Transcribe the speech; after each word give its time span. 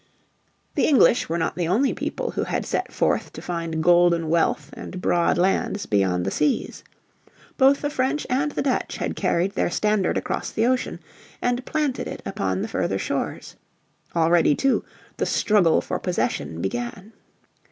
The 0.73 0.87
English 0.87 1.29
were 1.29 1.37
not 1.37 1.55
the 1.55 1.67
only 1.67 1.93
people 1.93 2.31
who 2.31 2.45
had 2.45 2.65
set 2.65 2.91
forth 2.91 3.31
to 3.33 3.39
find 3.39 3.83
golden 3.83 4.29
wealth 4.29 4.71
and 4.73 4.99
broad 4.99 5.37
lands 5.37 5.85
beyond 5.85 6.25
the 6.25 6.31
seas. 6.31 6.83
Both 7.55 7.81
the 7.83 7.89
French 7.91 8.25
and 8.27 8.51
the 8.51 8.63
Dutch 8.63 8.97
had 8.97 9.15
carried 9.15 9.51
their 9.51 9.69
standard 9.69 10.17
across 10.17 10.49
the 10.49 10.65
ocean, 10.65 10.99
and 11.39 11.63
planted 11.67 12.07
it 12.07 12.23
upon 12.25 12.63
the 12.63 12.67
further 12.67 12.97
shores. 12.97 13.55
Already, 14.15 14.55
too, 14.55 14.83
the 15.17 15.27
struggle 15.27 15.81
for 15.81 15.99
possession 15.99 16.63
began. 16.63 17.13